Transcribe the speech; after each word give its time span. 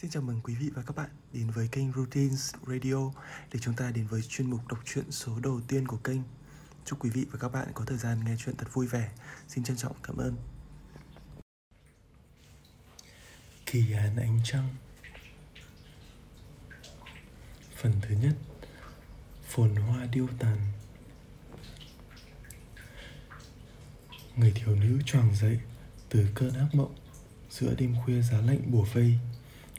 Xin 0.00 0.10
chào 0.10 0.22
mừng 0.22 0.40
quý 0.44 0.54
vị 0.54 0.70
và 0.74 0.82
các 0.82 0.96
bạn 0.96 1.10
đến 1.32 1.50
với 1.50 1.68
kênh 1.72 1.92
Routines 1.92 2.54
Radio 2.66 3.10
để 3.52 3.60
chúng 3.60 3.74
ta 3.74 3.90
đến 3.90 4.06
với 4.06 4.22
chuyên 4.22 4.50
mục 4.50 4.68
đọc 4.68 4.78
truyện 4.84 5.10
số 5.10 5.40
đầu 5.42 5.60
tiên 5.68 5.86
của 5.86 5.96
kênh. 5.96 6.20
Chúc 6.84 7.04
quý 7.04 7.10
vị 7.10 7.26
và 7.30 7.38
các 7.38 7.48
bạn 7.48 7.68
có 7.74 7.84
thời 7.84 7.98
gian 7.98 8.24
nghe 8.24 8.34
chuyện 8.38 8.56
thật 8.56 8.66
vui 8.72 8.86
vẻ. 8.86 9.10
Xin 9.48 9.64
trân 9.64 9.76
trọng 9.76 9.96
cảm 10.02 10.16
ơn. 10.16 10.36
Kỳ 13.66 13.92
án 13.92 14.16
ánh 14.16 14.40
trăng 14.44 14.68
Phần 17.76 17.92
thứ 18.02 18.14
nhất, 18.22 18.36
Phồn 19.48 19.76
hoa 19.76 20.06
điêu 20.12 20.28
tàn 20.38 20.58
Người 24.36 24.52
thiếu 24.54 24.76
nữ 24.76 24.98
choàng 25.06 25.34
dậy 25.34 25.60
từ 26.08 26.26
cơn 26.34 26.54
ác 26.54 26.68
mộng 26.74 26.94
Giữa 27.50 27.74
đêm 27.74 27.94
khuya 28.04 28.22
giá 28.22 28.40
lạnh 28.40 28.60
bùa 28.66 28.86
vây 28.94 29.18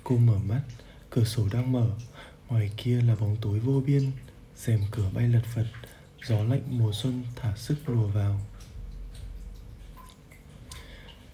Cô 0.09 0.17
mở 0.17 0.37
mắt, 0.47 0.61
cửa 1.09 1.23
sổ 1.23 1.47
đang 1.53 1.71
mở. 1.71 1.89
Ngoài 2.49 2.71
kia 2.77 3.01
là 3.01 3.15
bóng 3.15 3.37
tối 3.41 3.59
vô 3.59 3.81
biên 3.85 4.11
rèm 4.55 4.79
cửa 4.91 5.09
bay 5.13 5.27
lật 5.27 5.41
phật. 5.55 5.65
Gió 6.23 6.43
lạnh 6.43 6.61
mùa 6.69 6.91
xuân 6.93 7.23
thả 7.35 7.55
sức 7.55 7.89
lùa 7.89 8.07
vào. 8.07 8.41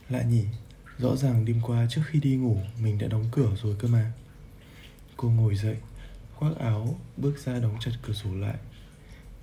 Lạ 0.09 0.23
nhỉ, 0.23 0.45
rõ 0.98 1.16
ràng 1.16 1.45
đêm 1.45 1.62
qua 1.64 1.88
trước 1.90 2.02
khi 2.05 2.20
đi 2.20 2.36
ngủ 2.36 2.58
Mình 2.80 2.98
đã 2.98 3.08
đóng 3.08 3.26
cửa 3.31 3.55
rồi 3.64 3.76
cơ 3.80 3.88
mà. 3.88 4.12
Cô 5.17 5.30
ngồi 5.30 5.55
dậy, 5.55 5.78
khoác 6.36 6.58
áo, 6.59 7.00
bước 7.17 7.45
ra 7.45 7.59
đóng 7.59 7.78
chặt 7.80 7.92
cửa 8.02 8.14
sổ 8.14 8.36
lại. 8.36 8.58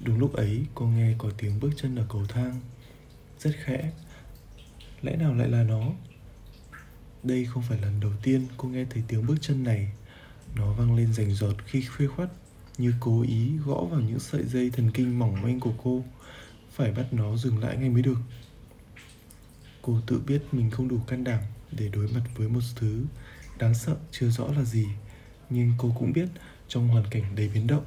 Đúng 0.01 0.19
lúc 0.19 0.33
ấy 0.33 0.67
cô 0.75 0.87
nghe 0.87 1.15
có 1.19 1.31
tiếng 1.39 1.61
bước 1.61 1.71
chân 1.77 1.97
ở 1.97 2.07
cầu 2.09 2.27
thang. 2.29 2.61
Rất 3.39 3.53
khẽ 3.65 3.93
Lẽ 5.03 5.17
nào 5.17 5.35
lại 5.35 5.49
là 5.49 5.63
nó? 5.63 5.93
Đây 7.23 7.45
không 7.45 7.63
phải 7.63 7.79
lần 7.81 8.01
đầu 8.01 8.13
tiên 8.23 8.47
cô 8.57 8.69
nghe 8.69 8.85
thấy 8.91 9.03
tiếng 9.09 9.27
bước 9.27 9.37
chân 9.41 9.65
này. 9.65 9.93
Nó 10.57 10.73
vang 10.73 10.97
lên 10.97 11.13
rành 11.13 11.35
rọt 11.35 11.57
khi 11.67 11.83
khuya 11.83 12.07
khoắt, 12.07 12.29
Như 12.79 12.95
cố 13.01 13.23
ý 13.23 13.57
gõ 13.65 13.85
vào 13.91 14.01
những 14.01 14.21
sợi 14.21 14.45
dây 14.45 14.71
thần 14.71 14.91
kinh 14.91 15.19
mỏng 15.19 15.43
manh 15.43 15.61
của 15.61 15.73
cô. 15.83 16.05
Phải 16.73 16.93
bắt 16.93 17.13
nó 17.13 17.37
dừng 17.37 17.59
lại 17.59 17.77
ngay 17.77 17.89
mới 17.89 18.03
được. 18.03 18.19
Cô 19.83 20.01
tự 20.07 20.21
biết 20.27 20.43
mình 20.53 20.71
không 20.71 20.89
đủ 20.89 20.99
can 21.07 21.25
đảm 21.25 21.43
để 21.73 21.89
đối 21.89 22.09
mặt 22.09 22.23
với 22.37 22.49
một 22.49 22.61
thứ 22.77 23.05
đáng 23.59 23.75
sợ 23.75 23.97
chưa 24.11 24.31
rõ 24.31 24.47
là 24.47 24.65
gì. 24.65 24.87
Nhưng 25.51 25.73
cô 25.79 25.95
cũng 25.99 26.13
biết 26.13 26.29
trong 26.69 26.89
hoàn 26.89 27.05
cảnh 27.11 27.23
đầy 27.37 27.49
biến 27.49 27.67
động, 27.67 27.85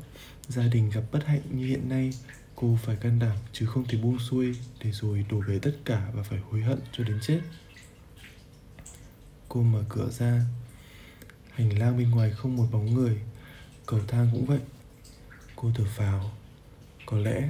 Gia 0.48 0.68
đình 0.68 0.90
gặp 0.90 1.02
bất 1.12 1.26
hạnh 1.26 1.42
như 1.52 1.68
hiện 1.68 1.90
nay, 1.90 2.14
Cô 2.56 2.78
phải 2.84 2.96
can 2.96 3.20
đảm 3.20 3.38
chứ 3.54 3.66
không 3.66 3.86
thể 3.88 3.98
buông 3.98 4.20
xuôi 4.20 4.56
Để 4.84 4.92
rồi 4.92 5.26
đổ 5.30 5.40
về 5.48 5.60
tất 5.60 5.72
cả 5.86 6.12
và 6.14 6.24
phải 6.24 6.40
hối 6.40 6.62
hận 6.62 6.80
cho 6.92 7.04
đến 7.04 7.20
chết. 7.22 7.40
Cô 9.54 9.62
mở 9.62 9.84
cửa 9.90 10.10
ra. 10.10 10.42
Hành 11.52 11.80
lang 11.80 11.98
bên 11.98 12.12
ngoài 12.12 12.32
không 12.32 12.56
một 12.56 12.68
bóng 12.72 12.94
người, 12.94 13.18
Cầu 13.86 14.00
thang 14.08 14.30
cũng 14.32 14.46
vậy. 14.46 14.60
Cô 15.56 15.72
thở 15.76 15.84
phào. 15.96 16.32
Có 17.06 17.18
lẽ 17.18 17.50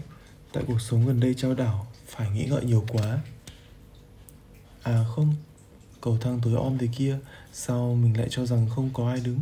tại 0.54 0.64
cuộc 0.68 0.82
sống 0.82 1.08
gần 1.08 1.20
đây 1.20 1.34
trao 1.34 1.54
đảo, 1.54 1.88
Phải 2.08 2.30
nghĩ 2.30 2.46
ngợi 2.46 2.66
nhiều 2.66 2.86
quá. 2.88 3.20
À 4.82 5.06
không, 5.16 5.36
Cầu 6.02 6.18
thang 6.22 6.40
tối 6.44 6.56
om 6.56 6.78
thế 6.78 6.88
kia, 6.98 7.20
Sao 7.54 7.96
mình 7.96 8.18
lại 8.18 8.28
cho 8.30 8.46
rằng 8.46 8.70
không 8.70 8.90
có 8.94 9.10
ai 9.10 9.20
đứng? 9.20 9.40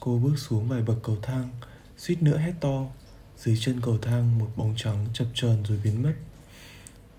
Cô 0.00 0.18
bước 0.18 0.38
xuống 0.38 0.68
vài 0.68 0.82
bậc 0.82 0.98
cầu 1.02 1.16
thang, 1.22 1.50
Suýt 1.96 2.22
nữa 2.22 2.38
hét 2.38 2.54
to. 2.60 2.86
Dưới 3.38 3.56
chân 3.60 3.80
cầu 3.80 3.98
thang 4.02 4.38
một 4.38 4.50
bóng 4.56 4.74
trắng 4.76 5.06
chập 5.12 5.26
chờn 5.34 5.62
rồi 5.62 5.80
biến 5.84 6.02
mất. 6.02 6.14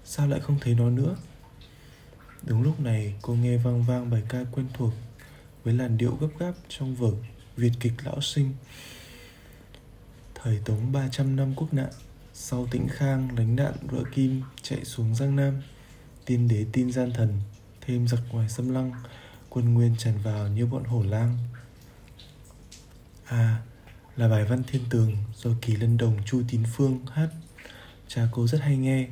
Sao 0.05 0.27
lại 0.27 0.39
không 0.39 0.59
thấy 0.59 0.75
nó 0.75 0.89
nữa? 0.89 1.15
Đúng 2.43 2.63
lúc 2.63 2.79
này, 2.79 3.13
cô 3.21 3.33
nghe 3.33 3.57
vang 3.57 3.83
vang 3.83 4.09
bài 4.09 4.23
ca 4.29 4.39
quen 4.51 4.67
thuộc 4.73 4.93
Với 5.63 5.73
làn 5.73 5.97
điệu 5.97 6.17
gấp 6.21 6.27
gáp 6.39 6.53
trong 6.69 6.95
vở 6.95 7.11
Việt 7.57 7.71
kịch 7.79 7.93
lão 8.03 8.21
sinh. 8.21 8.53
Thời 10.35 10.59
Tống 10.65 10.91
300 10.91 11.35
năm 11.35 11.53
quốc 11.55 11.73
nạn, 11.73 11.89
Sau 12.33 12.67
tĩnh 12.71 12.87
khang 12.89 13.35
đánh 13.35 13.55
đạn 13.55 13.73
rỡ 13.91 14.03
kim 14.13 14.41
chạy 14.61 14.85
xuống 14.85 15.15
Giang 15.15 15.35
Nam, 15.35 15.61
Tiên 16.25 16.47
đế 16.47 16.65
tin 16.71 16.91
gian 16.91 17.11
thần, 17.11 17.41
Thêm 17.81 18.07
giặc 18.07 18.19
ngoài 18.31 18.49
xâm 18.49 18.73
lăng, 18.73 18.91
Quân 19.49 19.73
nguyên 19.73 19.95
tràn 19.97 20.17
vào 20.23 20.47
như 20.47 20.65
bọn 20.65 20.83
hổ 20.83 21.03
lang. 21.03 21.37
À 23.25 23.61
là 24.15 24.27
bài 24.27 24.45
văn 24.45 24.63
thiên 24.67 24.81
tường 24.89 25.17
do 25.35 25.49
kỳ 25.61 25.75
lân 25.75 25.97
đồng 25.97 26.17
Chu 26.25 26.41
Tín 26.49 26.63
Phương 26.73 27.05
hát. 27.13 27.29
Cha 28.07 28.27
cô 28.31 28.47
rất 28.47 28.61
hay 28.61 28.77
nghe 28.77 29.07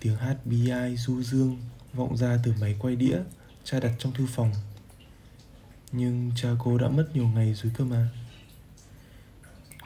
Tiếng 0.00 0.16
hát 0.16 0.36
bi 0.44 0.68
ai 0.68 0.96
du 0.96 1.22
dương 1.22 1.58
vọng 1.92 2.16
ra 2.16 2.38
từ 2.44 2.54
máy 2.60 2.76
quay 2.78 2.96
đĩa 2.96 3.18
cha 3.64 3.80
đặt 3.80 3.92
trong 3.98 4.12
thư 4.12 4.26
phòng. 4.26 4.52
Nhưng 5.92 6.32
cha 6.36 6.48
cô 6.58 6.78
đã 6.78 6.88
mất 6.88 7.08
nhiều 7.14 7.28
ngày 7.28 7.54
rồi 7.54 7.72
cơ 7.78 7.84
mà. 7.84 8.08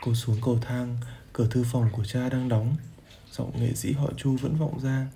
Cô 0.00 0.14
xuống 0.14 0.40
cầu 0.42 0.58
thang, 0.62 0.96
cửa 1.32 1.48
thư 1.50 1.64
phòng 1.72 1.88
của 1.92 2.04
cha 2.04 2.28
đang 2.28 2.48
đóng. 2.48 2.76
Giọng 3.32 3.60
nghệ 3.60 3.74
sĩ 3.74 3.92
họ 3.92 4.10
chu 4.16 4.36
vẫn 4.36 4.56
vọng 4.56 4.80
ra. 4.80 5.06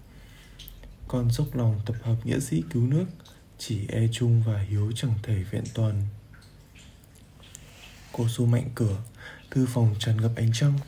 Con 1.09 1.31
dốc 1.31 1.57
lòng 1.57 1.81
tập 1.87 1.97
hợp 2.03 2.17
nghĩa 2.25 2.41
sĩ 2.41 2.63
cứu 2.71 2.87
nước, 2.87 3.05
chỉ 3.59 3.87
e 3.89 4.09
chung 4.13 4.43
và 4.47 4.59
hiếu 4.63 4.93
chẳng 4.95 5.15
thể 5.23 5.45
vẹn 5.51 5.65
toàn. 5.75 6.03
Cô 8.13 8.27
xu 8.29 8.47
mạnh 8.47 8.71
cửa, 8.75 8.97
thư 9.51 9.67
phòng 9.67 9.95
tràn 9.99 10.21
ngập 10.21 10.33
ánh 10.37 10.51
trăng. 10.53 10.79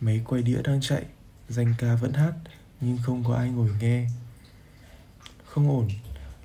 Máy 0.00 0.20
quay 0.24 0.42
đĩa 0.42 0.62
đang 0.62 0.80
chạy, 0.80 1.04
danh 1.48 1.74
ca 1.78 1.94
vẫn 1.94 2.12
hát 2.12 2.32
nhưng 2.80 2.98
không 3.02 3.24
có 3.24 3.34
ai 3.34 3.50
ngồi 3.50 3.70
nghe. 3.80 4.06
Không 5.44 5.70
ổn, 5.70 5.88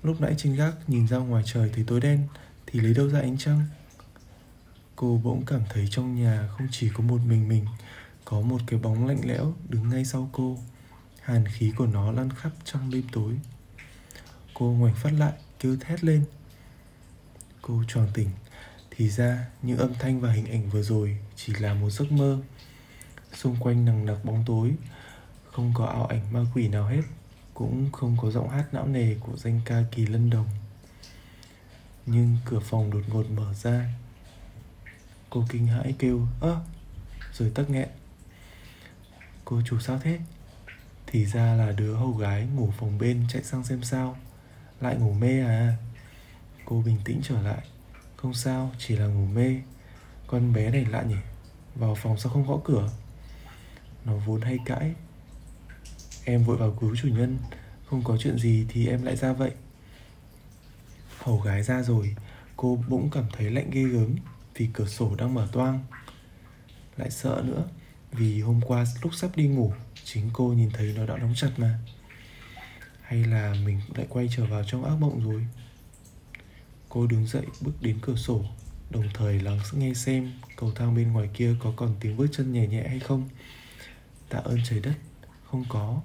Lúc 0.03 0.21
nãy 0.21 0.35
trên 0.37 0.55
gác 0.55 0.89
nhìn 0.89 1.07
ra 1.07 1.17
ngoài 1.17 1.43
trời 1.45 1.71
thấy 1.75 1.83
tối 1.87 2.01
đen, 2.01 2.27
Thì 2.65 2.79
lấy 2.79 2.93
đâu 2.93 3.09
ra 3.09 3.19
ánh 3.19 3.37
trăng? 3.37 3.61
Cô 4.95 5.21
bỗng 5.23 5.45
cảm 5.45 5.61
thấy 5.69 5.87
trong 5.91 6.23
nhà 6.23 6.47
không 6.57 6.67
chỉ 6.71 6.89
có 6.93 7.03
một 7.03 7.21
mình 7.25 7.47
mình, 7.47 7.65
Có 8.25 8.41
một 8.41 8.61
cái 8.67 8.79
bóng 8.79 9.07
lạnh 9.07 9.21
lẽo 9.23 9.53
đứng 9.69 9.89
ngay 9.89 10.05
sau 10.05 10.29
cô. 10.31 10.57
Hàn 11.21 11.45
khí 11.47 11.73
của 11.77 11.85
nó 11.85 12.11
lan 12.11 12.29
khắp 12.29 12.51
trong 12.63 12.91
đêm 12.91 13.03
tối. 13.11 13.39
Cô 14.53 14.65
ngoảnh 14.65 14.95
phát 14.95 15.13
lại, 15.13 15.33
kêu 15.59 15.77
thét 15.79 16.03
lên. 16.03 16.23
Cô 17.61 17.83
tròn 17.87 18.07
tỉnh, 18.13 18.29
Thì 18.91 19.09
ra 19.09 19.45
những 19.61 19.77
âm 19.77 19.93
thanh 19.99 20.19
và 20.19 20.31
hình 20.31 20.45
ảnh 20.45 20.69
vừa 20.69 20.81
rồi 20.81 21.17
chỉ 21.35 21.53
là 21.53 21.73
một 21.73 21.89
giấc 21.89 22.11
mơ. 22.11 22.39
Xung 23.33 23.55
quanh 23.59 23.85
nằng 23.85 24.05
nặc 24.05 24.25
bóng 24.25 24.43
tối 24.45 24.75
không 25.59 25.73
có 25.73 25.85
ảo 25.85 26.05
ảnh 26.05 26.33
ma 26.33 26.39
quỷ 26.53 26.67
nào 26.67 26.85
hết, 26.85 27.01
cũng 27.53 27.89
không 27.91 28.17
có 28.21 28.31
giọng 28.31 28.49
hát 28.49 28.73
não 28.73 28.87
nề 28.87 29.15
của 29.19 29.37
danh 29.37 29.61
ca 29.65 29.83
kỳ 29.91 30.05
lân 30.05 30.29
đồng. 30.29 30.47
Nhưng 32.05 32.37
cửa 32.45 32.59
phòng 32.59 32.91
đột 32.91 33.01
ngột 33.07 33.25
mở 33.29 33.53
ra. 33.53 33.89
Cô 35.29 35.45
kinh 35.49 35.67
hãi 35.67 35.95
kêu, 35.99 36.27
ơ, 36.39 36.61
rồi 37.33 37.51
tắc 37.55 37.69
nghẹn. 37.69 37.89
Cô 39.45 39.61
chủ 39.65 39.79
sao 39.79 39.99
thế? 40.03 40.19
Thì 41.07 41.25
ra 41.25 41.53
là 41.53 41.71
đứa 41.71 41.95
hầu 41.95 42.11
gái 42.11 42.47
ngủ 42.55 42.73
phòng 42.77 42.97
bên 42.97 43.25
chạy 43.29 43.43
sang 43.43 43.63
xem 43.63 43.83
sao. 43.83 44.17
Lại 44.81 44.95
ngủ 44.95 45.13
mê 45.13 45.39
à? 45.39 45.75
Cô 46.65 46.81
bình 46.81 46.97
tĩnh 47.05 47.19
trở 47.23 47.41
lại. 47.41 47.67
Không 48.15 48.33
sao, 48.33 48.71
chỉ 48.77 48.95
là 48.95 49.05
ngủ 49.05 49.25
mê. 49.25 49.55
Con 50.27 50.53
bé 50.53 50.71
này 50.71 50.85
lạ 50.85 51.01
nhỉ? 51.01 51.17
Vào 51.75 51.95
phòng 51.95 52.17
sao 52.17 52.33
không 52.33 52.47
gõ 52.47 52.59
cửa? 52.63 52.91
Nó 54.05 54.13
vốn 54.25 54.41
hay 54.41 54.57
cãi. 54.65 54.93
Em 56.23 56.43
vội 56.43 56.57
vào 56.57 56.71
cứu 56.79 56.95
chủ 56.95 57.07
nhân, 57.07 57.37
Không 57.85 58.03
có 58.03 58.17
chuyện 58.17 58.39
gì 58.39 58.65
thì 58.69 58.87
em 58.87 59.03
lại 59.03 59.15
ra 59.15 59.33
vậy. 59.33 59.51
Hầu 61.17 61.39
gái 61.39 61.63
ra 61.63 61.81
rồi, 61.81 62.15
Cô 62.57 62.79
bỗng 62.89 63.09
cảm 63.09 63.23
thấy 63.33 63.51
lạnh 63.51 63.69
ghê 63.71 63.83
gớm 63.83 64.15
Vì 64.55 64.69
cửa 64.73 64.85
sổ 64.85 65.15
đang 65.15 65.33
mở 65.33 65.47
toang. 65.51 65.85
Lại 66.97 67.11
sợ 67.11 67.43
nữa, 67.45 67.63
Vì 68.11 68.41
hôm 68.41 68.61
qua 68.61 68.85
lúc 69.01 69.15
sắp 69.15 69.35
đi 69.35 69.47
ngủ, 69.47 69.73
Chính 70.03 70.29
cô 70.33 70.47
nhìn 70.47 70.69
thấy 70.73 70.93
nó 70.97 71.05
đã 71.05 71.17
đóng 71.17 71.33
chặt 71.35 71.51
mà. 71.57 71.79
Hay 73.01 73.23
là 73.23 73.55
mình 73.65 73.81
lại 73.95 74.05
quay 74.09 74.29
trở 74.35 74.45
vào 74.45 74.63
trong 74.63 74.85
ác 74.85 74.95
mộng 74.99 75.29
rồi? 75.29 75.45
Cô 76.89 77.07
đứng 77.07 77.27
dậy, 77.27 77.45
bước 77.61 77.73
đến 77.81 77.99
cửa 78.01 78.15
sổ, 78.15 78.45
Đồng 78.89 79.05
thời 79.13 79.39
lắng 79.39 79.59
nghe 79.73 79.93
xem 79.93 80.31
Cầu 80.55 80.71
thang 80.75 80.95
bên 80.95 81.11
ngoài 81.11 81.29
kia 81.33 81.55
có 81.59 81.73
còn 81.75 81.95
tiếng 81.99 82.17
bước 82.17 82.27
chân 82.31 82.53
nhẹ 82.53 82.67
nhẹ 82.67 82.87
hay 82.87 82.99
không. 82.99 83.29
Tạ 84.29 84.37
ơn 84.37 84.59
trời 84.69 84.79
đất. 84.79 84.93
Không 85.51 85.65
có. 85.69 86.01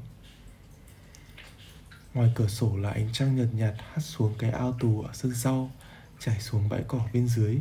Ngoài 2.15 2.33
cửa 2.35 2.49
sổ 2.49 2.77
là 2.77 2.91
ánh 2.91 3.09
trăng 3.13 3.37
nhợt 3.37 3.55
nhạt 3.55 3.75
hắt 3.93 4.01
xuống 4.01 4.35
cái 4.39 4.51
ao 4.51 4.73
tù 4.73 5.03
ở 5.03 5.11
sân 5.15 5.35
sau, 5.35 5.71
Chảy 6.19 6.41
xuống 6.41 6.69
bãi 6.69 6.85
cỏ 6.89 7.01
bên 7.13 7.29
dưới, 7.29 7.59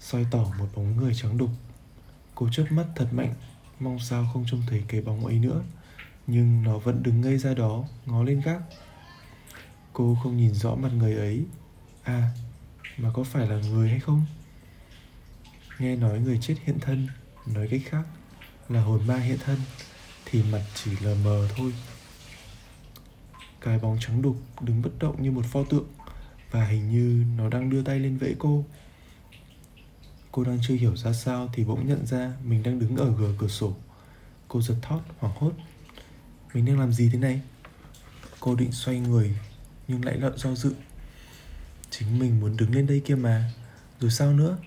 soi 0.00 0.26
tỏ 0.30 0.52
một 0.58 0.68
bóng 0.74 0.96
người 0.96 1.14
trắng 1.14 1.38
đục. 1.38 1.50
Cô 2.34 2.48
chớp 2.52 2.64
mắt 2.70 2.86
thật 2.96 3.08
mạnh, 3.12 3.34
Mong 3.80 3.98
sao 3.98 4.30
không 4.32 4.44
trông 4.50 4.62
thấy 4.66 4.84
cái 4.88 5.00
bóng 5.00 5.26
ấy 5.26 5.38
nữa, 5.38 5.62
Nhưng 6.26 6.62
nó 6.62 6.78
vẫn 6.78 7.02
đứng 7.02 7.20
ngây 7.20 7.38
ra 7.38 7.54
đó, 7.54 7.84
Ngó 8.06 8.22
lên 8.22 8.40
gác. 8.40 8.60
Cô 9.92 10.18
không 10.22 10.36
nhìn 10.36 10.54
rõ 10.54 10.74
mặt 10.74 10.92
người 10.92 11.16
ấy. 11.16 11.44
À 12.02 12.30
Mà 12.96 13.10
có 13.14 13.24
phải 13.24 13.46
là 13.46 13.56
người 13.56 13.90
hay 13.90 14.00
không? 14.00 14.26
Nghe 15.78 15.96
nói 15.96 16.20
người 16.20 16.38
chết 16.42 16.56
hiện 16.64 16.80
thân, 16.80 17.08
Nói 17.46 17.68
cách 17.70 17.82
khác 17.84 18.04
Là 18.68 18.82
hồn 18.82 19.06
ma 19.06 19.16
hiện 19.16 19.38
thân. 19.44 19.58
Thì 20.32 20.42
mặt 20.42 20.62
chỉ 20.74 20.90
lờ 21.00 21.14
mờ 21.24 21.48
thôi. 21.56 21.72
Cái 23.60 23.78
bóng 23.78 23.98
trắng 24.00 24.22
đục 24.22 24.36
đứng 24.60 24.82
bất 24.82 24.90
động 24.98 25.22
như 25.22 25.30
một 25.30 25.44
pho 25.44 25.64
tượng 25.64 25.86
và 26.50 26.64
hình 26.64 26.90
như 26.90 27.24
nó 27.36 27.48
đang 27.48 27.70
đưa 27.70 27.82
tay 27.82 27.98
lên 27.98 28.18
vẫy 28.18 28.34
cô. 28.38 28.64
Cô 30.32 30.44
đang 30.44 30.58
chưa 30.62 30.74
hiểu 30.74 30.96
ra 30.96 31.12
sao 31.12 31.50
thì 31.52 31.64
bỗng 31.64 31.88
nhận 31.88 32.06
ra 32.06 32.32
mình 32.44 32.62
đang 32.62 32.78
đứng 32.78 32.96
ở 32.96 33.12
gờ 33.18 33.34
cửa 33.38 33.48
sổ. 33.48 33.74
Cô 34.48 34.62
giật 34.62 34.74
thót, 34.82 35.00
hoảng 35.18 35.34
hốt. 35.36 35.52
Mình 36.54 36.64
đang 36.64 36.80
làm 36.80 36.92
gì 36.92 37.10
thế 37.12 37.18
này? 37.18 37.40
Cô 38.40 38.54
định 38.54 38.72
xoay 38.72 39.00
người 39.00 39.36
nhưng 39.88 40.04
lại 40.04 40.16
lợn 40.16 40.38
do 40.38 40.54
dự. 40.54 40.74
Chính 41.90 42.18
mình 42.18 42.40
muốn 42.40 42.56
đứng 42.56 42.74
lên 42.74 42.86
đây 42.86 43.02
kia 43.04 43.14
mà. 43.14 43.52
Rồi 44.00 44.10
sao 44.10 44.32
nữa? 44.32 44.58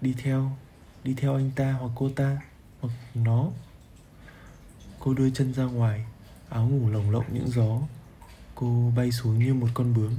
Đi 0.00 0.14
theo 0.22 0.56
đi 1.04 1.14
theo 1.14 1.34
anh 1.34 1.50
ta 1.56 1.72
hoặc 1.72 1.90
cô 1.94 2.10
ta 2.16 2.40
hoặc 2.80 2.92
nó 3.14 3.50
cô 5.00 5.14
đưa 5.14 5.30
chân 5.30 5.54
ra 5.54 5.64
ngoài, 5.64 6.04
áo 6.48 6.68
ngủ 6.68 6.90
lồng 6.90 7.10
lộng 7.10 7.24
những 7.32 7.48
gió. 7.48 7.80
Cô 8.54 8.92
bay 8.96 9.12
xuống 9.12 9.38
như 9.38 9.54
một 9.54 9.68
con 9.74 9.94
bướm. 9.94 10.14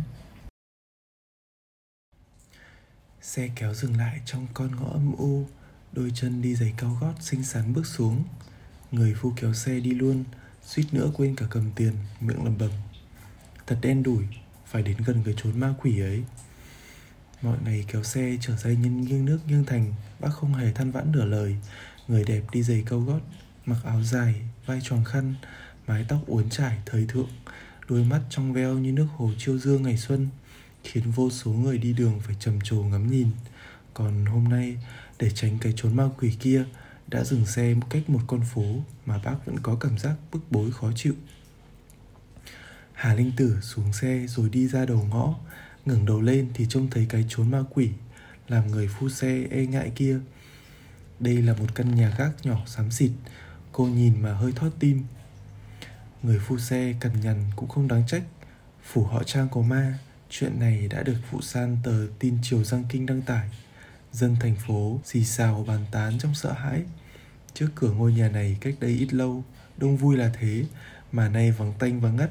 Xe 3.21 3.49
kéo 3.55 3.73
dừng 3.73 3.97
lại 3.97 4.21
trong 4.25 4.47
con 4.53 4.75
ngõ 4.75 4.87
âm 4.87 5.15
u. 5.17 5.45
Đôi 5.91 6.11
chân 6.15 6.41
đi 6.41 6.55
giày 6.55 6.73
cao 6.77 6.97
gót 7.01 7.13
xinh 7.19 7.43
xắn 7.43 7.73
bước 7.73 7.85
xuống. 7.85 8.23
Người 8.91 9.15
phu 9.17 9.33
kéo 9.35 9.53
xe 9.53 9.79
đi 9.79 9.91
luôn, 9.91 10.23
suýt 10.61 10.85
nữa 10.91 11.11
quên 11.13 11.35
cả 11.35 11.45
cầm 11.49 11.71
tiền, 11.75 11.93
miệng 12.21 12.43
lầm 12.43 12.57
bầm 12.57 12.71
thật 13.71 13.77
đen 13.81 14.03
đủi, 14.03 14.23
phải 14.65 14.83
đến 14.83 14.97
gần 15.05 15.23
cái 15.25 15.33
chốn 15.37 15.59
ma 15.59 15.73
quỷ 15.81 15.99
ấy. 15.99 16.23
Mọi 17.41 17.57
ngày 17.65 17.85
kéo 17.87 18.03
xe 18.03 18.37
trở 18.41 18.55
dây 18.55 18.75
nhân 18.75 19.01
nghiêng 19.01 19.25
nước 19.25 19.39
nghiêng 19.47 19.65
thành, 19.65 19.93
bác 20.19 20.29
không 20.29 20.53
hề 20.53 20.71
than 20.71 20.91
vãn 20.91 21.11
nửa 21.11 21.25
lời. 21.25 21.55
Người 22.07 22.23
đẹp 22.23 22.41
đi 22.51 22.63
giày 22.63 22.83
cao 22.85 22.99
gót 22.99 23.19
mặc 23.65 23.77
áo 23.83 24.03
dài, 24.03 24.35
vai 24.65 24.79
tròn 24.83 25.03
khăn, 25.05 25.35
mái 25.87 26.05
tóc 26.07 26.19
uốn 26.27 26.49
trải 26.49 26.77
thời 26.85 27.05
thượng, 27.05 27.29
đôi 27.89 28.03
mắt 28.03 28.21
trong 28.29 28.53
veo 28.53 28.73
như 28.73 28.91
nước 28.91 29.07
hồ 29.15 29.31
chiêu 29.37 29.57
dương 29.57 29.83
ngày 29.83 29.97
xuân, 29.97 30.29
khiến 30.83 31.11
vô 31.11 31.29
số 31.29 31.51
người 31.51 31.77
đi 31.77 31.93
đường 31.93 32.19
phải 32.19 32.35
trầm 32.39 32.61
trồ 32.63 32.75
ngắm 32.75 33.11
nhìn. 33.11 33.27
Còn 33.93 34.25
hôm 34.25 34.43
nay, 34.43 34.77
để 35.19 35.31
tránh 35.35 35.57
cái 35.61 35.73
chốn 35.75 35.95
ma 35.95 36.09
quỷ 36.19 36.35
kia, 36.39 36.63
đã 37.07 37.23
dừng 37.23 37.45
xe 37.45 37.73
một 37.73 37.87
cách 37.89 38.09
một 38.09 38.21
con 38.27 38.41
phố 38.53 38.83
mà 39.05 39.19
bác 39.23 39.45
vẫn 39.45 39.59
có 39.59 39.75
cảm 39.75 39.97
giác 39.97 40.15
bức 40.31 40.51
bối 40.51 40.71
khó 40.71 40.91
chịu. 40.95 41.15
Hà 42.93 43.13
linh 43.13 43.31
tử 43.37 43.57
xuống 43.61 43.93
xe 43.93 44.25
rồi 44.27 44.49
đi 44.49 44.67
ra 44.67 44.85
đầu 44.85 45.07
ngõ, 45.09 45.35
ngẩng 45.85 46.05
đầu 46.05 46.21
lên 46.21 46.49
thì 46.53 46.65
trông 46.69 46.89
thấy 46.89 47.05
cái 47.09 47.25
chốn 47.29 47.51
ma 47.51 47.63
quỷ, 47.73 47.89
làm 48.47 48.67
người 48.67 48.87
phu 48.87 49.09
xe 49.09 49.47
e 49.51 49.65
ngại 49.65 49.91
kia. 49.95 50.19
Đây 51.19 51.41
là 51.41 51.53
một 51.53 51.75
căn 51.75 51.95
nhà 51.95 52.15
gác 52.17 52.45
nhỏ 52.45 52.63
xám 52.65 52.91
xịt 52.91 53.11
cô 53.71 53.85
nhìn 53.85 54.21
mà 54.21 54.33
hơi 54.33 54.51
thót 54.55 54.69
tim. 54.79 55.03
Người 56.23 56.39
phu 56.39 56.57
xe 56.57 56.93
cằn 56.99 57.21
nhằn 57.21 57.45
cũng 57.55 57.69
không 57.69 57.87
đáng 57.87 58.03
trách. 58.07 58.23
Phủ 58.83 59.03
họ 59.03 59.23
trang 59.23 59.47
có 59.51 59.61
ma, 59.61 59.99
chuyện 60.29 60.59
này 60.59 60.87
đã 60.87 61.03
được 61.03 61.17
phụ 61.31 61.41
san 61.41 61.77
tờ 61.83 62.07
tin 62.19 62.37
triều 62.41 62.63
giang 62.63 62.83
kinh 62.89 63.05
đăng 63.05 63.21
tải. 63.21 63.49
Dân 64.11 64.35
thành 64.39 64.55
phố 64.55 64.99
xì 65.05 65.23
xào 65.23 65.65
bàn 65.67 65.85
tán 65.91 66.19
trong 66.19 66.35
sợ 66.35 66.53
hãi. 66.53 66.81
Trước 67.53 67.67
cửa 67.75 67.91
ngôi 67.91 68.13
nhà 68.13 68.29
này 68.29 68.57
cách 68.61 68.75
đây 68.79 68.91
ít 68.91 69.13
lâu, 69.13 69.43
đông 69.77 69.97
vui 69.97 70.17
là 70.17 70.31
thế, 70.39 70.65
mà 71.11 71.29
nay 71.29 71.51
vắng 71.51 71.73
tanh 71.79 71.99
vắng 71.99 72.15
ngắt. 72.15 72.29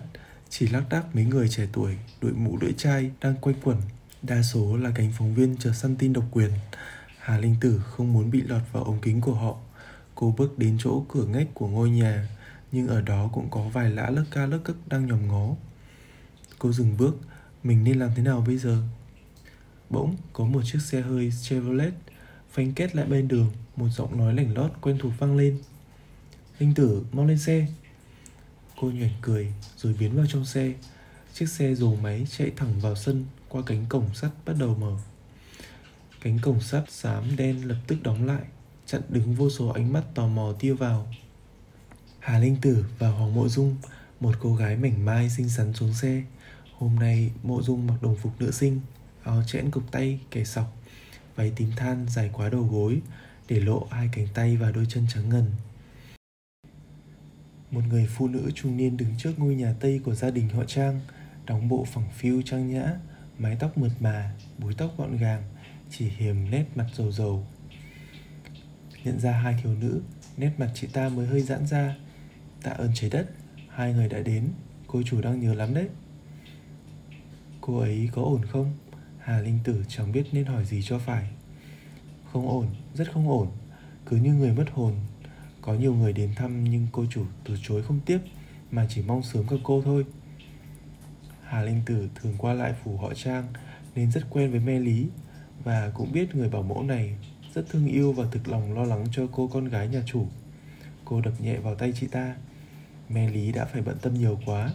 Chỉ 0.51 0.69
lác 0.69 0.89
đác 0.89 1.15
mấy 1.15 1.25
người 1.25 1.49
trẻ 1.49 1.67
tuổi, 1.73 1.97
đội 2.21 2.33
mũ 2.33 2.59
lưỡi 2.61 2.73
chai 2.73 3.11
đang 3.21 3.35
quay 3.41 3.55
quẩn. 3.63 3.77
Đa 4.23 4.43
số 4.43 4.77
là 4.77 4.91
cánh 4.95 5.13
phóng 5.19 5.35
viên 5.35 5.57
chờ 5.57 5.73
săn 5.73 5.97
tin 5.97 6.13
độc 6.13 6.25
quyền. 6.31 6.51
Hà 7.19 7.39
linh 7.39 7.57
tử 7.61 7.83
không 7.87 8.13
muốn 8.13 8.31
bị 8.31 8.43
lọt 8.43 8.63
vào 8.73 8.85
ống 8.85 9.01
kính 9.01 9.21
của 9.21 9.35
họ 9.35 9.57
cô 10.21 10.35
bước 10.39 10.59
đến 10.59 10.77
chỗ 10.81 11.05
cửa 11.09 11.25
ngách 11.25 11.49
của 11.55 11.69
ngôi 11.69 11.91
nhà, 11.91 12.29
nhưng 12.73 12.89
ở 12.89 13.01
đó 13.01 13.31
cũng 13.33 13.51
có 13.51 13.61
vài 13.61 13.91
lã 13.91 14.11
lấc 14.11 14.25
ca 14.31 14.47
lấc 14.47 14.65
cất 14.65 14.77
đang 14.89 15.07
nhòm 15.07 15.29
ngó. 15.29 15.57
Cô 16.59 16.73
dừng 16.73 16.97
bước, 16.97 17.17
mình 17.63 17.85
nên 17.85 17.99
làm 17.99 18.11
thế 18.17 18.23
nào 18.23 18.45
bây 18.47 18.57
giờ? 18.59 18.83
Bỗng 19.91 20.17
có 20.33 20.45
một 20.45 20.61
chiếc 20.65 20.79
xe 20.83 21.01
hơi 21.01 21.33
chevrolet 21.43 21.93
phanh 22.51 22.73
kết 22.73 22.97
lại 22.97 23.07
bên 23.07 23.29
đường, 23.29 23.51
một 23.77 23.89
giọng 23.89 24.19
nói 24.19 24.35
lảnh 24.35 24.55
lót 24.55 24.71
quen 24.81 24.99
thuộc 24.99 25.13
vang 25.19 25.37
lên. 25.37 25.59
Linh 26.59 26.75
tử, 26.75 27.05
mau 27.13 27.27
lên 27.27 27.39
xe. 27.39 27.67
Cô 28.81 28.91
nhoẻn 28.91 29.13
cười 29.23 29.53
rồi 29.77 29.95
biến 29.99 30.17
vào 30.17 30.27
trong 30.29 30.45
xe. 30.45 30.73
Chiếc 31.35 31.49
xe 31.49 31.75
rồ 31.75 31.95
máy 31.95 32.27
chạy 32.39 32.51
thẳng 32.57 32.81
vào 32.81 32.97
sân, 32.97 33.25
qua 33.49 33.63
cánh 33.67 33.87
cổng 33.89 34.15
sắt 34.15 34.31
bắt 34.47 34.57
đầu 34.59 34.77
mở. 34.81 34.97
Cánh 36.21 36.39
cổng 36.43 36.61
sắt 36.61 36.85
xám 36.91 37.37
đen 37.37 37.69
lập 37.69 37.79
tức 37.87 38.03
đóng 38.03 38.27
lại 38.27 38.43
chặn 38.91 39.03
đứng 39.09 39.35
vô 39.35 39.51
số 39.51 39.69
ánh 39.69 39.93
mắt 39.93 40.05
tò 40.15 40.27
mò 40.27 40.53
tiêu 40.59 40.77
vào. 40.77 41.07
Hà 42.19 42.39
linh 42.39 42.57
tử 42.61 42.85
và 42.99 43.09
hoàng 43.09 43.35
mộ 43.35 43.49
dung, 43.49 43.77
một 44.21 44.35
cô 44.41 44.55
gái 44.55 44.77
mảnh 44.77 45.05
mai 45.05 45.31
xinh 45.31 45.49
xắn 45.49 45.73
xuống 45.73 45.95
xe. 45.95 46.23
Hôm 46.79 46.97
nay, 46.97 47.31
mộ 47.43 47.63
dung 47.63 47.87
mặc 47.87 48.03
đồng 48.03 48.17
phục 48.17 48.33
nữ 48.41 48.51
sinh, 48.51 48.81
áo 49.23 49.43
chẽn 49.47 49.71
cục 49.71 49.93
tay, 49.93 50.21
kẻ 50.31 50.45
sọc, 50.45 50.77
váy 51.37 51.53
tím 51.57 51.71
than 51.77 52.07
dài 52.09 52.31
quá 52.33 52.49
đầu 52.49 52.63
gối, 52.63 53.01
để 53.49 53.61
lộ 53.61 53.87
hai 53.91 54.09
cánh 54.13 54.27
tay 54.35 54.57
và 54.57 54.71
đôi 54.71 54.87
chân 54.89 55.07
trắng 55.15 55.29
ngần. 55.29 55.53
Một 57.71 57.83
người 57.89 58.07
phụ 58.07 58.29
nữ 58.29 58.51
trung 58.55 58.77
niên 58.77 58.97
đứng 58.97 59.15
trước 59.19 59.39
ngôi 59.39 59.55
nhà 59.55 59.75
tây 59.81 60.01
của 60.05 60.15
gia 60.15 60.31
đình 60.31 60.49
họ 60.49 60.65
trang, 60.65 61.01
đóng 61.47 61.69
bộ 61.69 61.85
phẳng 61.85 62.09
phiu 62.17 62.43
trang 62.45 62.71
nhã, 62.71 62.93
mái 63.39 63.57
tóc 63.61 63.79
mượt 63.79 63.93
mà, 64.01 64.35
búi 64.59 64.75
tóc 64.75 64.95
gọn 64.99 65.17
gàng, 65.17 65.43
chỉ 65.91 66.09
hiềm 66.09 66.51
nét 66.51 66.65
mặt 66.75 66.87
dầu 66.95 67.13
dầu 67.13 67.47
nhận 69.05 69.21
ra 69.21 69.33
hai 69.33 69.61
thiếu 69.63 69.75
nữ, 69.81 70.01
nét 70.37 70.51
mặt 70.59 70.71
chị 70.75 70.87
ta 70.87 71.09
mới 71.09 71.27
hơi 71.27 71.41
giãn 71.41 71.67
ra. 71.67 71.97
Tạ 72.63 72.71
ơn 72.71 72.91
trái 72.95 73.11
đất, 73.11 73.31
hai 73.69 73.93
người 73.93 74.09
đã 74.09 74.21
đến. 74.21 74.49
Cô 74.87 75.03
chủ 75.03 75.21
đang 75.21 75.41
nhớ 75.41 75.55
lắm 75.55 75.75
đấy. 75.75 75.89
Cô 77.61 77.79
ấy 77.79 78.11
có 78.13 78.23
ổn 78.23 78.45
không? 78.45 78.73
Hà 79.19 79.41
linh 79.41 79.59
tử 79.65 79.85
chẳng 79.89 80.13
biết 80.13 80.25
nên 80.33 80.45
hỏi 80.45 80.65
gì 80.65 80.83
cho 80.83 80.99
phải. 80.99 81.31
Không 82.33 82.49
ổn, 82.49 82.67
rất 82.95 83.13
không 83.13 83.29
ổn. 83.29 83.49
Cứ 84.07 84.17
như 84.17 84.35
người 84.35 84.53
mất 84.53 84.71
hồn. 84.73 84.95
Có 85.63 85.75
nhiều 85.75 85.95
người 85.95 86.13
đến 86.13 86.31
thăm 86.37 86.65
nhưng 86.65 86.87
cô 86.93 87.05
chủ 87.11 87.25
từ 87.45 87.57
chối 87.63 87.83
không 87.83 88.01
tiếp, 88.07 88.19
mà 88.71 88.87
chỉ 88.89 89.03
mong 89.03 89.23
sớm 89.23 89.47
gặp 89.47 89.57
cô 89.63 89.83
thôi. 89.83 90.05
Hà 91.45 91.63
linh 91.63 91.83
tử 91.87 92.09
thường 92.15 92.35
qua 92.39 92.55
lại 92.55 92.75
phủ 92.85 92.97
họ 92.97 93.15
trang, 93.15 93.47
nên 93.95 94.11
rất 94.11 94.31
quen 94.31 94.51
với 94.51 94.61
me 94.61 94.79
lý. 94.79 95.07
Và 95.65 95.91
cũng 95.95 96.13
biết 96.13 96.35
người 96.35 96.49
bảo 96.49 96.63
mẫu 96.63 96.83
này 96.83 97.17
rất 97.55 97.65
thương 97.69 97.87
yêu 97.87 98.13
và 98.13 98.25
thực 98.31 98.49
lòng 98.49 98.73
lo 98.73 98.85
lắng 98.85 99.07
cho 99.13 99.27
cô 99.33 99.47
con 99.47 99.69
gái 99.69 99.89
nhà 99.89 100.03
chủ. 100.07 100.27
Cô 101.05 101.21
đập 101.21 101.33
nhẹ 101.41 101.57
vào 101.57 101.75
tay 101.75 101.93
chị 102.01 102.07
ta. 102.07 102.37
Me 103.09 103.31
lý 103.31 103.53
đã 103.53 103.65
phải 103.65 103.83
bận 103.83 103.97
tâm 104.03 104.15
nhiều 104.15 104.41
quá. 104.47 104.73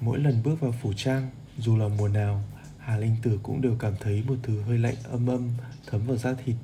Mỗi 0.00 0.18
lần 0.18 0.42
bước 0.42 0.60
vào 0.60 0.74
phủ 0.82 0.92
trang, 0.96 1.30
dù 1.58 1.76
là 1.76 1.88
mùa 1.88 2.08
nào, 2.08 2.42
hà 2.78 2.96
linh 2.96 3.16
tử 3.22 3.38
cũng 3.42 3.60
đều 3.60 3.76
cảm 3.78 3.94
thấy 4.00 4.22
một 4.26 4.36
thứ 4.42 4.60
hơi 4.60 4.78
lạnh 4.78 4.96
âm 5.04 5.26
âm, 5.26 5.50
thấm 5.86 6.06
vào 6.06 6.16
da 6.16 6.34
thịt. 6.34 6.56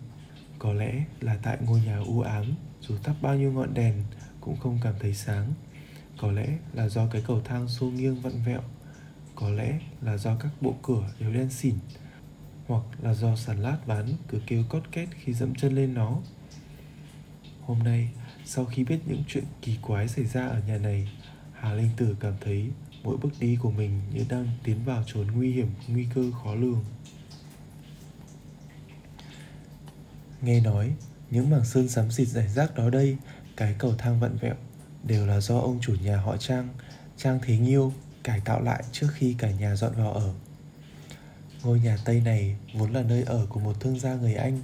Có 0.59 0.73
lẽ 0.73 1.05
là 1.21 1.39
tại 1.43 1.59
ngôi 1.67 1.81
nhà 1.81 1.99
u 1.99 2.21
ám, 2.21 2.45
dù 2.81 2.95
thắp 3.03 3.17
bao 3.23 3.37
nhiêu 3.37 3.53
ngọn 3.53 3.75
đèn, 3.75 3.95
cũng 4.41 4.57
không 4.57 4.79
cảm 4.83 4.95
thấy 5.01 5.15
sáng. 5.15 5.53
Có 6.19 6.33
lẽ 6.33 6.49
là 6.73 6.89
do 6.89 7.07
cái 7.07 7.23
cầu 7.27 7.41
thang 7.45 7.69
xô 7.69 7.87
nghiêng 7.87 8.21
vặn 8.21 8.33
vẹo. 8.47 8.61
Có 9.35 9.51
lẽ 9.51 9.79
là 10.03 10.17
do 10.17 10.37
các 10.37 10.51
bộ 10.61 10.75
cửa 10.83 11.11
đều 11.21 11.33
đen 11.33 11.51
xỉn 11.51 11.75
hoặc 12.71 12.83
là 13.03 13.15
do 13.15 13.37
sàn 13.37 13.63
lát 13.63 13.79
ván 13.87 14.15
cứ 14.29 14.41
kêu 14.47 14.65
cót 14.69 14.83
két 14.93 15.09
khi 15.25 15.33
dẫm 15.33 15.55
chân 15.55 15.75
lên 15.75 15.95
nó. 15.95 16.19
Hôm 17.61 17.79
nay, 17.79 18.11
sau 18.45 18.65
khi 18.65 18.85
biết 18.85 18.99
những 19.07 19.23
chuyện 19.29 19.45
kỳ 19.63 19.77
quái 19.83 20.09
xảy 20.09 20.25
ra 20.25 20.47
ở 20.47 20.61
nhà 20.67 20.79
này, 20.79 21.09
hà 21.53 21.75
linh 21.75 21.91
tử 21.97 22.17
cảm 22.21 22.35
thấy 22.41 22.71
mỗi 23.03 23.17
bước 23.17 23.31
đi 23.41 23.59
của 23.63 23.71
mình 23.71 24.01
như 24.15 24.25
đang 24.29 24.49
tiến 24.65 24.85
vào 24.85 25.05
chốn 25.07 25.27
nguy 25.27 25.53
hiểm, 25.53 25.69
nguy 25.89 26.07
cơ 26.15 26.31
khó 26.45 26.55
lường. 26.55 26.85
Nghe 30.43 30.61
nói, 30.61 30.93
những 31.31 31.51
mảng 31.51 31.65
sơn 31.65 31.89
xám 31.89 32.11
xịt 32.11 32.29
rải 32.29 32.49
rác 32.49 32.75
đó 32.75 32.91
đây, 32.91 33.17
cái 33.57 33.75
cầu 33.79 33.95
thang 33.99 34.21
vặn 34.21 34.37
vẹo, 34.37 34.55
đều 35.05 35.27
là 35.27 35.41
do 35.41 35.59
ông 35.59 35.79
chủ 35.81 35.95
nhà 36.03 36.17
họ 36.17 36.37
trang 36.37 36.69
trang 37.17 37.39
thế 37.43 37.59
nghiêu, 37.59 37.93
cải 38.25 38.41
tạo 38.41 38.63
lại 38.63 38.85
trước 38.93 39.09
khi 39.13 39.35
cả 39.39 39.51
nhà 39.51 39.77
dọn 39.77 39.93
vào 39.95 40.13
ở 40.13 40.35
ngôi 41.63 41.81
nhà 41.81 41.97
tây 42.05 42.21
này 42.21 42.57
vốn 42.75 42.93
là 42.93 43.03
nơi 43.03 43.23
ở 43.23 43.47
của 43.49 43.61
một 43.61 43.81
thương 43.81 43.99
gia 43.99 44.15
người 44.15 44.35
anh. 44.35 44.59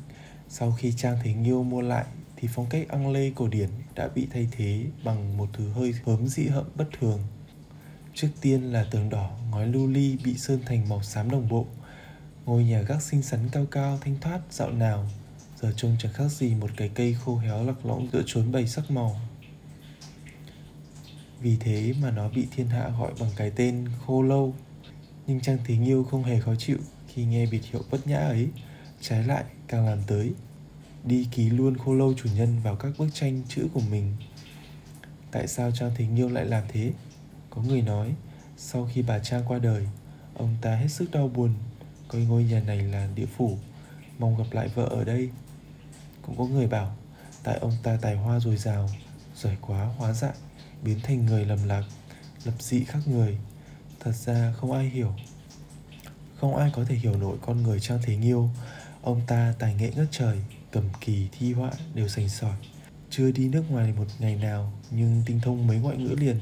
Sau 0.49 0.73
khi 0.73 0.93
trang 0.97 1.19
thế 1.23 1.33
nghiêu 1.33 1.63
mua 1.63 1.81
lại, 1.81 2.05
thì 2.37 2.49
phong 2.53 2.67
cách 2.71 2.89
ăn 2.89 3.13
lê 3.13 3.33
cổ 3.35 3.49
điển 3.49 3.69
đã 3.95 4.09
bị 4.09 4.27
thay 4.33 4.49
thế 4.53 4.85
bằng 5.05 5.37
một 5.37 5.49
thứ 5.53 5.69
hơi 5.69 5.95
hớm 6.05 6.29
dị 6.29 6.47
hợm 6.47 6.65
bất 6.75 6.89
thường. 7.01 7.21
Trước 8.15 8.29
tiên 8.41 8.73
là 8.73 8.87
tường 8.91 9.11
đỏ, 9.11 9.31
ngói 9.51 9.67
lưu 9.67 9.87
ly 9.87 10.17
bị 10.25 10.39
sơn 10.39 10.61
thành 10.67 10.89
màu 10.89 11.03
xám 11.03 11.31
đồng 11.31 11.49
bộ. 11.49 11.67
Ngôi 12.47 12.65
nhà 12.65 12.81
gác 12.81 13.03
xinh 13.03 13.23
xắn 13.23 13.41
cao 13.53 13.67
cao, 13.71 13.99
thanh 14.01 14.17
thoát, 14.21 14.41
dạo 14.51 14.71
nào. 14.71 15.11
Giờ 15.61 15.73
trông 15.77 15.97
chẳng 15.99 16.13
khác 16.13 16.29
gì 16.29 16.55
một 16.55 16.71
cái 16.77 16.89
cây 16.89 17.17
khô 17.25 17.37
héo 17.37 17.65
lạc 17.65 17.87
lõng 17.87 18.09
giữa 18.13 18.23
chốn 18.27 18.53
bầy 18.53 18.67
sắc 18.67 18.91
màu. 18.91 19.21
Vì 21.41 21.57
thế 21.61 21.95
mà 22.03 22.11
nó 22.11 22.29
bị 22.29 22.47
thiên 22.57 22.69
hạ 22.69 22.91
gọi 22.99 23.13
bằng 23.21 23.31
cái 23.37 23.51
tên 23.51 23.89
khô 24.07 24.23
lâu. 24.23 24.55
Nhưng 25.27 25.41
Trang 25.41 25.59
Thế 25.65 25.77
Nghiêu 25.77 26.05
không 26.05 26.25
hề 26.25 26.41
khó 26.41 26.55
chịu 26.55 26.79
khi 27.09 27.25
nghe 27.25 27.47
biệt 27.47 27.65
hiệu 27.65 27.83
bất 27.91 28.07
nhã 28.07 28.19
ấy. 28.19 28.49
Trái 29.01 29.25
lại 29.25 29.45
càng 29.69 29.87
làm 29.87 29.99
tới 30.07 30.33
Đi 31.05 31.29
ký 31.33 31.51
luôn 31.51 31.79
khô 31.79 31.95
lâu 31.95 32.15
chủ 32.15 32.29
nhân 32.37 32.61
vào 32.63 32.77
các 32.77 32.93
bức 32.99 33.09
tranh 33.15 33.43
chữ 33.49 33.69
của 33.75 33.83
mình. 33.91 34.13
Tại 35.31 35.49
sao 35.49 35.71
Trang 35.71 35.91
Thế 35.97 36.07
Nghiêu 36.07 36.29
lại 36.29 36.45
làm 36.45 36.65
thế? 36.69 36.93
Có 37.51 37.63
người 37.63 37.83
nói, 37.83 38.15
sau 38.57 38.89
khi 38.93 39.03
bà 39.03 39.19
Trang 39.19 39.43
qua 39.49 39.59
đời, 39.59 39.87
Ông 40.35 40.57
ta 40.61 40.77
hết 40.77 40.89
sức 40.89 41.11
đau 41.11 41.29
buồn 41.29 41.55
Coi 42.09 42.23
ngôi 42.23 42.45
nhà 42.45 42.61
này 42.61 42.83
là 42.83 43.09
địa 43.15 43.27
phủ 43.37 43.59
Mong 44.19 44.39
gặp 44.39 44.45
lại 44.53 44.69
vợ 44.69 44.85
ở 44.85 45.05
đây. 45.05 45.31
Cũng 46.23 46.37
có 46.39 46.45
người 46.45 46.67
bảo 46.67 46.97
Tại 47.43 47.59
ông 47.59 47.73
ta 47.83 47.99
tài 48.03 48.17
hoa 48.17 48.41
dồi 48.41 48.57
dào 48.57 48.91
Giỏi 49.37 49.57
quá 49.61 49.85
hóa 49.99 50.13
dạng 50.13 50.35
Biến 50.83 51.01
thành 51.03 51.27
người 51.27 51.45
lầm 51.45 51.59
lạc 51.67 51.85
Lập 52.45 52.55
dị 52.59 52.85
khác 52.85 52.99
người. 53.07 53.39
Thật 54.07 54.15
ra 54.15 54.53
không 54.53 54.73
ai 54.73 54.85
hiểu. 54.85 55.13
Không 56.37 56.57
ai 56.57 56.71
có 56.75 56.85
thể 56.85 56.95
hiểu 56.95 57.17
nổi 57.17 57.37
con 57.47 57.63
người 57.63 57.81
Trang 57.81 57.99
Thế 58.03 58.17
Nghiêu. 58.17 58.49
Ông 59.03 59.21
ta 59.27 59.55
tài 59.59 59.75
nghệ 59.75 59.93
ngất 59.97 60.07
trời, 60.11 60.39
Cầm 60.71 60.85
kỳ 61.01 61.29
thi 61.33 61.53
họa 61.53 61.71
đều 61.95 62.09
sành 62.09 62.29
sỏi. 62.29 62.57
Chưa 63.11 63.31
đi 63.31 63.49
nước 63.49 63.65
ngoài 63.71 63.93
một 63.97 64.05
ngày 64.19 64.37
nào, 64.37 64.73
Nhưng 64.91 65.23
tinh 65.27 65.41
thông 65.43 65.67
mấy 65.67 65.79
ngoại 65.79 65.97
ngữ 65.97 66.15
liền. 66.19 66.37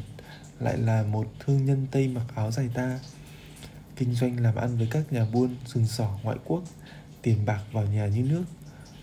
Lại 0.61 0.78
là 0.78 1.02
một 1.02 1.26
thương 1.40 1.64
nhân 1.66 1.87
Tây 1.90 2.09
mặc 2.09 2.25
áo 2.35 2.50
dài 2.50 2.68
ta. 2.75 3.00
Kinh 3.97 4.14
doanh 4.14 4.40
làm 4.40 4.54
ăn 4.54 4.78
với 4.78 4.88
các 4.90 5.12
nhà 5.12 5.26
buôn 5.33 5.56
rừng 5.66 5.87
sỏ, 5.87 6.18
ngoại 6.23 6.38
quốc. 6.44 6.62
Tiền 7.23 7.47
bạc 7.47 7.61
vào 7.73 7.87
nhà 7.87 8.06
như 8.06 8.23
nước. 8.23 8.44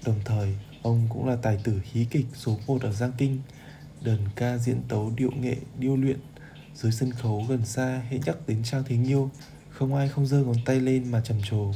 Đồng 0.06 0.20
thời, 0.26 0.56
ông 0.82 1.08
cũng 1.10 1.28
là 1.28 1.36
tài 1.36 1.58
tử 1.64 1.82
hí 1.92 2.06
kịch 2.06 2.26
số 2.34 2.58
1 2.68 2.82
ở 2.82 2.92
Giang 2.92 3.12
Kinh. 3.18 3.42
Đờn 4.02 4.20
ca 4.36 4.58
diễn 4.58 4.82
tấu 4.88 5.12
điệu 5.16 5.32
nghệ, 5.40 5.56
điêu 5.80 5.96
luyện. 5.96 6.20
Dưới 6.76 6.92
sân 6.92 7.12
khấu 7.12 7.46
gần 7.50 7.66
xa 7.66 8.02
hễ 8.10 8.20
nhắc 8.26 8.38
đến 8.48 8.64
Trang 8.64 8.84
Thế 8.88 8.98
Nghiêu 8.98 9.30
Không 9.70 9.96
ai 9.96 10.10
không 10.10 10.28
giơ 10.28 10.44
ngón 10.44 10.56
tay 10.66 10.80
lên 10.80 11.12
mà 11.12 11.22
trầm 11.22 11.38
trồ. 11.44 11.72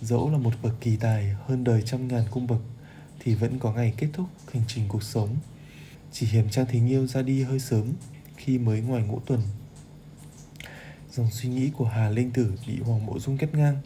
Dẫu 0.00 0.30
là 0.30 0.38
một 0.38 0.52
bậc 0.62 0.72
kỳ 0.80 0.96
tài 0.96 1.36
hơn 1.46 1.64
đời 1.64 1.82
trăm 1.86 2.08
ngàn 2.08 2.24
cung 2.30 2.46
bậc 2.46 2.60
Thì 3.20 3.34
vẫn 3.34 3.58
có 3.58 3.72
ngày 3.72 3.94
kết 3.96 4.08
thúc 4.12 4.26
hành 4.52 4.62
trình 4.68 4.84
cuộc 4.88 5.02
sống. 5.02 5.36
Chỉ 6.12 6.26
hiểm 6.26 6.50
Trang 6.50 6.66
Thế 6.68 6.80
Nghiêu 6.80 7.06
ra 7.06 7.22
đi 7.22 7.42
hơi 7.42 7.58
sớm 7.58 7.92
Khi 8.36 8.58
mới 8.58 8.80
ngoài 8.80 9.02
ngũ 9.02 9.20
tuần. 9.26 9.40
Dòng 11.12 11.30
suy 11.30 11.48
nghĩ 11.48 11.70
của 11.76 11.84
Hà 11.84 12.10
Linh 12.10 12.30
Tử 12.30 12.52
bị 12.66 12.80
Hoàng 12.80 13.06
Mộ 13.06 13.18
Dung 13.18 13.38
cắt 13.38 13.54
ngang. 13.54 13.76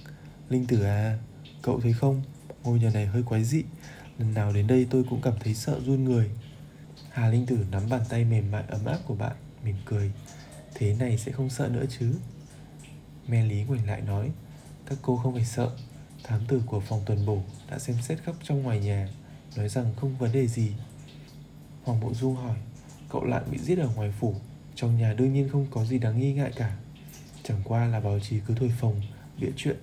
Linh 0.48 0.66
Tử 0.66 0.82
à, 0.82 1.18
cậu 1.62 1.80
thấy 1.80 1.92
không? 1.92 2.22
Ngôi 2.64 2.78
nhà 2.78 2.90
này 2.90 3.06
hơi 3.06 3.22
quái 3.22 3.44
dị. 3.44 3.62
Lần 4.18 4.34
nào 4.34 4.52
đến 4.52 4.66
đây 4.66 4.86
tôi 4.90 5.04
cũng 5.10 5.20
cảm 5.22 5.34
thấy 5.40 5.54
sợ 5.54 5.80
run 5.86 6.04
người. 6.04 6.30
Hà 7.14 7.28
Linh 7.28 7.46
Tử 7.46 7.58
nắm 7.70 7.82
bàn 7.90 8.00
tay 8.08 8.24
mềm 8.24 8.50
mại 8.50 8.64
ấm 8.68 8.84
áp 8.84 8.98
của 9.06 9.14
bạn, 9.14 9.36
Mỉm 9.64 9.76
cười. 9.84 10.12
Thế 10.74 10.94
này 10.94 11.18
sẽ 11.18 11.32
không 11.32 11.50
sợ 11.50 11.68
nữa 11.68 11.84
chứ? 11.98 12.14
Me 13.28 13.44
Lý 13.44 13.64
ngoảnh 13.64 13.86
lại 13.86 14.00
nói, 14.00 14.30
Các 14.86 14.98
cô 15.02 15.16
không 15.16 15.34
phải 15.34 15.44
sợ. 15.44 15.70
Thám 16.22 16.40
tử 16.48 16.62
của 16.66 16.80
phòng 16.80 17.02
tuần 17.06 17.26
bổ 17.26 17.42
đã 17.70 17.78
xem 17.78 17.96
xét 18.02 18.22
khắp 18.22 18.34
trong 18.42 18.62
ngoài 18.62 18.80
nhà, 18.80 19.08
Nói 19.56 19.68
rằng 19.68 19.94
không 19.96 20.16
vấn 20.16 20.32
đề 20.32 20.46
gì. 20.46 20.72
Hoàng 21.84 22.00
Bộ 22.00 22.14
Du 22.14 22.34
hỏi, 22.34 22.56
Cậu 23.08 23.24
Lạng 23.24 23.50
bị 23.50 23.58
giết 23.58 23.78
ở 23.78 23.88
ngoài 23.94 24.12
phủ, 24.20 24.34
Trong 24.74 24.98
nhà 24.98 25.14
đương 25.14 25.32
nhiên 25.32 25.48
không 25.48 25.66
có 25.70 25.84
gì 25.84 25.98
đáng 25.98 26.20
nghi 26.20 26.32
ngại 26.32 26.52
cả. 26.56 26.76
Chẳng 27.42 27.60
qua 27.64 27.86
là 27.86 28.00
báo 28.00 28.20
chí 28.20 28.40
cứ 28.46 28.54
thổi 28.54 28.72
phồng, 28.80 29.00
Bịa 29.40 29.50
chuyện, 29.56 29.76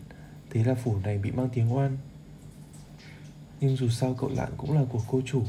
Thế 0.50 0.64
là 0.64 0.76
phủ 0.76 0.98
này 1.04 1.18
bị 1.18 1.32
mang 1.32 1.50
tiếng 1.54 1.76
oan. 1.76 1.98
Nhưng 3.62 3.76
dù 3.76 3.90
sao 3.90 4.14
cậu 4.14 4.30
Lạng 4.30 4.52
cũng 4.58 4.74
là 4.74 4.86
của 4.90 5.02
cô 5.08 5.22
chủ 5.26 5.44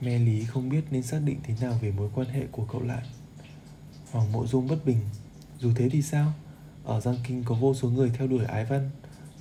mẹ 0.00 0.18
Lý 0.18 0.44
không 0.44 0.68
biết 0.68 0.84
nên 0.90 1.02
xác 1.02 1.18
định 1.24 1.40
thế 1.42 1.54
nào 1.60 1.78
về 1.82 1.92
mối 1.92 2.10
quan 2.14 2.28
hệ 2.28 2.46
của 2.52 2.64
cậu 2.72 2.82
lại. 2.82 3.02
Hoàng 4.10 4.32
Mộ 4.32 4.46
Dung 4.46 4.66
bất 4.68 4.84
bình. 4.84 4.98
Dù 5.58 5.72
thế 5.76 5.88
thì 5.88 6.02
sao? 6.02 6.32
Ở 6.84 7.00
Giang 7.00 7.16
Kinh 7.24 7.44
có 7.44 7.54
vô 7.54 7.74
số 7.74 7.90
người 7.90 8.10
theo 8.18 8.26
đuổi 8.26 8.44
ái 8.44 8.64
văn. 8.64 8.90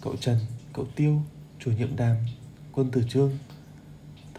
Cậu 0.01 0.15
Trần, 0.15 0.37
cậu 0.73 0.85
Tiêu, 0.95 1.21
chủ 1.59 1.71
nhiệm 1.71 1.95
đàm, 1.95 2.17
quân 2.71 2.91
tử 2.91 3.03
trương. 3.09 3.31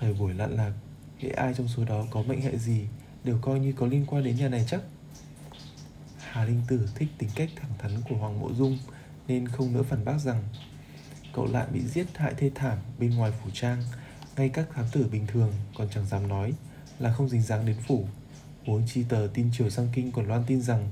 Thời 0.00 0.14
buổi 0.14 0.34
lạn 0.34 0.56
lạc 0.56 0.72
Hệ 1.18 1.28
ai 1.28 1.54
trong 1.54 1.68
số 1.68 1.84
đó 1.84 2.04
có 2.10 2.22
mệnh 2.22 2.40
hệ 2.40 2.56
gì 2.58 2.87
Đều 3.25 3.38
coi 3.42 3.60
như 3.60 3.72
có 3.72 3.87
liên 3.87 4.06
quan 4.06 4.25
đến 4.25 4.37
nhà 4.37 4.48
này 4.48 4.64
chắc? 4.68 4.80
Hà 6.18 6.44
Linh 6.44 6.62
Tử 6.68 6.88
thích 6.94 7.08
tính 7.18 7.30
cách 7.34 7.48
thẳng 7.56 7.70
thắn 7.78 7.90
của 8.08 8.16
Hoàng 8.16 8.40
Mộ 8.40 8.52
Dung 8.52 8.78
Nên 9.28 9.48
không 9.48 9.72
nỡ 9.72 9.82
phản 9.82 10.04
bác 10.04 10.18
rằng 10.18 10.42
Cậu 11.32 11.46
lại 11.46 11.66
bị 11.72 11.80
giết 11.80 12.06
hại 12.14 12.34
thê 12.34 12.50
thảm 12.54 12.78
bên 12.98 13.14
ngoài 13.14 13.32
phủ 13.42 13.50
trang 13.52 13.82
ngay 14.38 14.49
các 14.49 14.68
thám 14.75 14.85
tử 14.92 15.09
bình 15.12 15.26
thường 15.26 15.52
còn 15.75 15.88
chẳng 15.95 16.07
dám 16.07 16.28
nói 16.28 16.52
Là 16.99 17.12
không 17.12 17.28
dính 17.28 17.42
dáng 17.42 17.66
đến 17.66 17.76
phủ. 17.87 18.09
Huống 18.66 18.83
chi 18.87 19.04
tờ 19.09 19.28
tin 19.35 19.50
triều 19.52 19.71
sang 19.71 19.88
Kinh 19.92 20.12
còn 20.12 20.26
loan 20.26 20.42
tin 20.47 20.62
rằng 20.62 20.90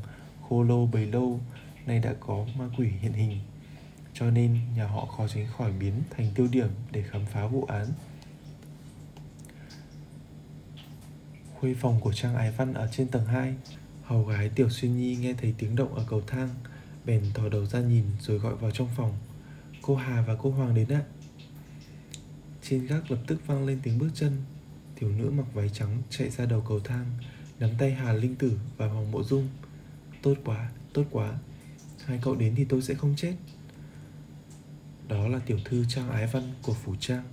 Khô 0.49 0.63
lâu 0.63 0.89
bầy 0.93 1.07
lâu 1.07 1.41
nay 1.87 1.99
đã 1.99 2.15
có 2.21 2.47
ma 2.59 2.65
quỷ 2.79 2.89
hiện 3.01 3.13
hình. 3.13 3.39
Cho 4.15 4.31
nên 4.31 4.59
nhà 4.77 4.87
họ 4.87 5.07
khó 5.07 5.29
tránh 5.29 5.47
khỏi 5.57 5.73
biến 5.73 5.93
thành 6.17 6.31
tiêu 6.35 6.49
điểm 6.53 6.69
để 6.91 7.03
khám 7.03 7.27
phá 7.27 7.47
vụ 7.47 7.65
án. 7.65 7.87
Khuê 11.55 11.75
phòng 11.81 12.01
của 12.01 12.13
trang 12.13 12.35
ái 12.35 12.51
văn 12.51 12.75
ở 12.75 12.89
trên 12.93 13.09
tầng 13.09 13.27
2 13.27 13.55
hầu 14.03 14.25
gái 14.25 14.49
tiểu 14.49 14.71
xuyên 14.71 14.97
nhi 14.97 15.17
nghe 15.17 15.33
thấy 15.33 15.55
tiếng 15.59 15.77
động 15.77 15.95
ở 15.95 16.05
cầu 16.09 16.23
thang, 16.27 16.49
bèn 17.05 17.23
thò 17.35 17.49
đầu 17.49 17.67
ra 17.67 17.81
nhìn 17.81 18.05
rồi 18.21 18.39
gọi 18.39 18.55
vào 18.55 18.71
trong 18.71 18.89
phòng. 18.97 19.13
Cô 19.83 19.97
hà 19.97 20.23
và 20.23 20.37
cô 20.43 20.51
hoàng 20.51 20.75
đến 20.75 20.89
ạ 20.89 21.03
trên 22.69 22.87
gác 22.87 23.11
lập 23.11 23.19
tức 23.27 23.47
vang 23.47 23.67
lên 23.67 23.79
tiếng 23.83 23.99
bước 23.99 24.09
chân. 24.15 24.33
Thiếu 24.97 25.11
nữ 25.11 25.31
mặc 25.31 25.47
váy 25.55 25.69
trắng 25.69 26.03
chạy 26.11 26.31
ra 26.31 26.47
đầu 26.47 26.65
cầu 26.69 26.81
thang, 26.81 27.07
nắm 27.61 27.71
tay 27.79 27.95
hà 27.95 28.13
linh 28.13 28.37
tử 28.37 28.59
và 28.77 28.89
hoàng 28.89 29.11
mộ 29.11 29.23
dung. 29.23 29.49
Tốt 30.23 30.35
quá 30.45 30.71
tốt 30.97 31.05
quá. 31.11 31.39
Hai 32.05 32.19
cậu 32.23 32.35
đến 32.35 32.55
thì 32.57 32.65
tôi 32.65 32.83
sẽ 32.83 32.95
không 32.95 33.15
chết. 33.17 33.35
Đó 35.09 35.29
là 35.29 35.39
tiểu 35.39 35.59
thư 35.65 35.85
trang 35.89 36.11
ái 36.11 36.27
văn 36.27 36.53
của 36.63 36.75
phủ 36.75 36.95
trang. 37.01 37.25